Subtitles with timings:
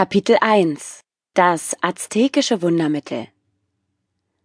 [0.00, 1.02] Kapitel 1
[1.34, 3.26] Das aztekische Wundermittel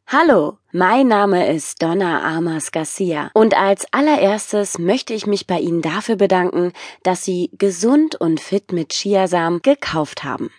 [0.06, 5.82] Hallo, mein Name ist Donna Armas Garcia und als allererstes möchte ich mich bei Ihnen
[5.82, 6.74] dafür bedanken,
[7.04, 10.52] dass Sie gesund und fit mit Chiasamen gekauft haben.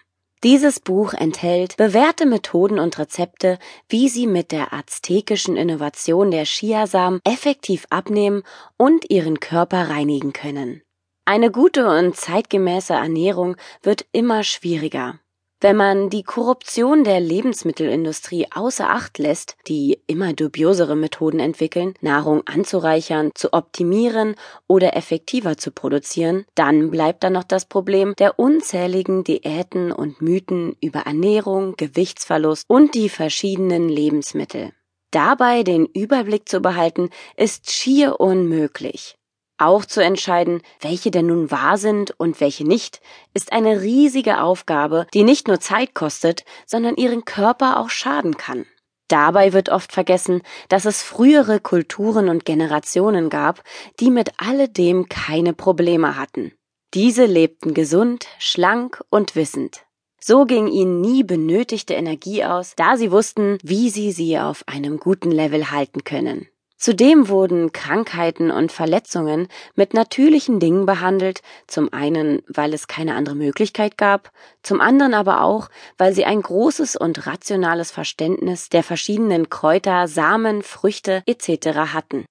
[0.42, 3.58] Dieses Buch enthält bewährte Methoden und Rezepte,
[3.90, 8.44] wie Sie mit der aztekischen Innovation der Chiasamen effektiv abnehmen
[8.78, 10.80] und Ihren Körper reinigen können.
[11.28, 15.18] Eine gute und zeitgemäße Ernährung wird immer schwieriger.
[15.60, 22.46] Wenn man die Korruption der Lebensmittelindustrie außer Acht lässt, die immer dubiosere Methoden entwickeln, Nahrung
[22.46, 24.36] anzureichern, zu optimieren
[24.68, 30.76] oder effektiver zu produzieren, dann bleibt da noch das Problem der unzähligen Diäten und Mythen
[30.80, 34.70] über Ernährung, Gewichtsverlust und die verschiedenen Lebensmittel.
[35.10, 39.15] Dabei den Überblick zu behalten, ist schier unmöglich.
[39.58, 43.00] Auch zu entscheiden, welche denn nun wahr sind und welche nicht,
[43.32, 48.66] ist eine riesige Aufgabe, die nicht nur Zeit kostet, sondern ihren Körper auch schaden kann.
[49.08, 53.62] Dabei wird oft vergessen, dass es frühere Kulturen und Generationen gab,
[54.00, 56.52] die mit alledem keine Probleme hatten.
[56.92, 59.82] Diese lebten gesund, schlank und wissend.
[60.20, 64.98] So ging ihnen nie benötigte Energie aus, da sie wussten, wie sie sie auf einem
[64.98, 66.48] guten Level halten können.
[66.78, 73.34] Zudem wurden Krankheiten und Verletzungen mit natürlichen Dingen behandelt, zum einen, weil es keine andere
[73.34, 74.30] Möglichkeit gab,
[74.62, 80.62] zum anderen aber auch, weil sie ein großes und rationales Verständnis der verschiedenen Kräuter, Samen,
[80.62, 81.94] Früchte etc.
[81.94, 82.26] hatten.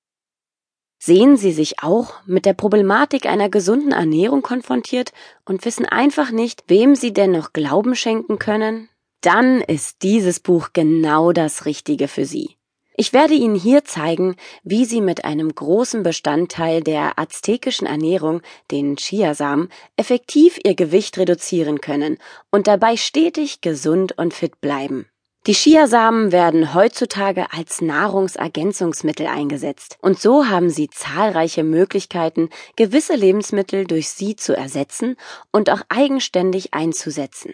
[1.02, 5.12] Sehen Sie sich auch mit der Problematik einer gesunden Ernährung konfrontiert
[5.44, 8.90] und wissen einfach nicht, wem Sie denn noch Glauben schenken können?
[9.22, 12.58] Dann ist dieses Buch genau das Richtige für Sie.
[12.98, 18.96] Ich werde Ihnen hier zeigen, wie Sie mit einem großen Bestandteil der aztekischen Ernährung, den
[18.96, 22.18] Chiasamen, effektiv Ihr Gewicht reduzieren können
[22.52, 25.08] und dabei stetig gesund und fit bleiben.
[25.46, 33.86] Die Chiasamen werden heutzutage als Nahrungsergänzungsmittel eingesetzt und so haben Sie zahlreiche Möglichkeiten, gewisse Lebensmittel
[33.86, 35.18] durch sie zu ersetzen
[35.52, 37.54] und auch eigenständig einzusetzen.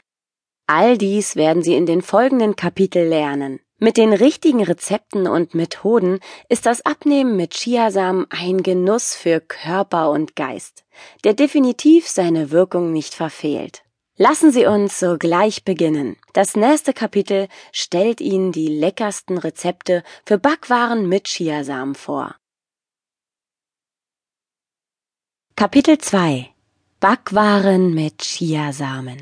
[0.68, 3.60] All dies werden Sie in den folgenden Kapitel lernen.
[3.84, 6.20] Mit den richtigen Rezepten und Methoden
[6.50, 10.84] ist das Abnehmen mit Chiasamen ein Genuss für Körper und Geist,
[11.24, 13.82] der definitiv seine Wirkung nicht verfehlt.
[14.18, 16.16] Lassen Sie uns sogleich beginnen.
[16.34, 22.36] Das nächste Kapitel stellt Ihnen die leckersten Rezepte für Backwaren mit Chiasamen vor.
[25.56, 26.52] Kapitel 2
[27.00, 29.22] Backwaren mit Chiasamen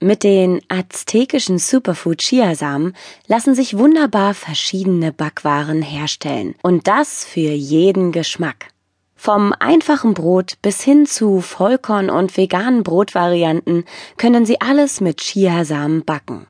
[0.00, 2.94] mit den aztekischen Superfood Chiasamen
[3.26, 8.68] lassen sich wunderbar verschiedene Backwaren herstellen und das für jeden Geschmack.
[9.16, 13.84] Vom einfachen Brot bis hin zu Vollkorn- und veganen Brotvarianten
[14.16, 16.46] können Sie alles mit Chiasamen backen.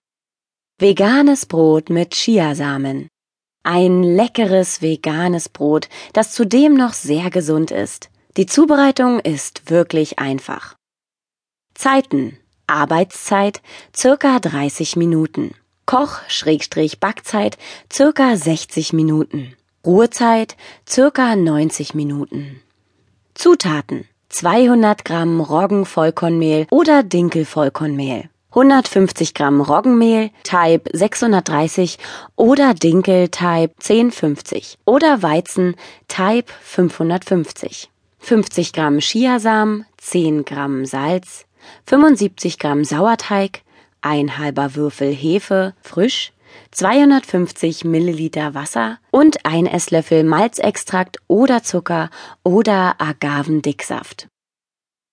[0.79, 3.09] Veganes Brot mit Chiasamen.
[3.65, 8.11] Ein leckeres veganes Brot, das zudem noch sehr gesund ist.
[8.37, 10.77] Die Zubereitung ist wirklich einfach.
[11.75, 12.39] Zeiten
[12.69, 13.61] Arbeitszeit
[13.93, 15.55] circa 30 Minuten.
[15.87, 17.59] Koch-Backzeit
[17.91, 19.57] circa 60 Minuten.
[19.85, 20.57] Ruhezeit
[20.87, 22.61] circa 90 Minuten.
[23.35, 28.29] Zutaten 200 Gramm Roggenvollkornmehl oder Dinkelvollkornmehl.
[28.51, 31.99] 150 Gramm Roggenmehl Type 630
[32.35, 35.77] oder Dinkel Type 1050 oder Weizen
[36.09, 37.91] Type 550.
[38.19, 41.45] 50 Gramm Chiasamen, 10 Gramm Salz,
[41.87, 43.63] 75 Gramm Sauerteig,
[44.01, 46.33] ein halber Würfel Hefe, frisch,
[46.71, 52.11] 250 Milliliter Wasser und ein Esslöffel Malzextrakt oder Zucker
[52.45, 54.29] oder Agavendicksaft.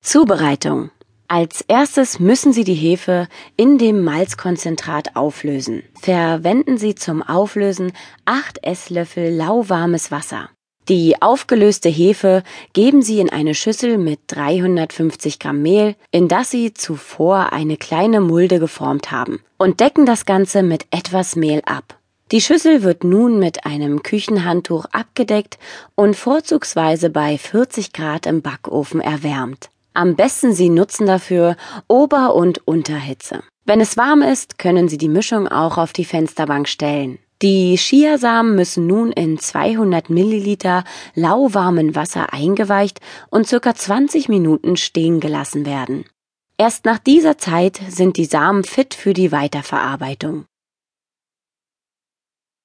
[0.01, 0.91] Zubereitung.
[1.27, 3.27] Als erstes müssen Sie die Hefe
[3.57, 5.81] in dem Malzkonzentrat auflösen.
[5.99, 7.93] Verwenden Sie zum Auflösen
[8.25, 10.51] 8 Esslöffel lauwarmes Wasser.
[10.87, 16.75] Die aufgelöste Hefe geben Sie in eine Schüssel mit 350 Gramm Mehl, in das Sie
[16.75, 21.97] zuvor eine kleine Mulde geformt haben, und decken das Ganze mit etwas Mehl ab.
[22.31, 25.57] Die Schüssel wird nun mit einem Küchenhandtuch abgedeckt
[25.95, 29.69] und vorzugsweise bei 40 Grad im Backofen erwärmt.
[29.95, 31.55] Am besten Sie nutzen dafür
[31.87, 33.41] Ober- und Unterhitze.
[33.63, 37.17] Wenn es warm ist, können Sie die Mischung auch auf die Fensterbank stellen.
[37.41, 40.83] Die Chiasamen müssen nun in 200 Milliliter
[41.15, 46.05] lauwarmen Wasser eingeweicht und circa 20 Minuten stehen gelassen werden.
[46.57, 50.45] Erst nach dieser Zeit sind die Samen fit für die Weiterverarbeitung.